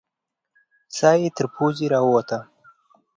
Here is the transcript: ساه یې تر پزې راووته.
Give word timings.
ساه 0.97 1.15
یې 1.21 1.29
تر 1.37 1.45
پزې 1.55 1.85
راووته. 1.93 2.39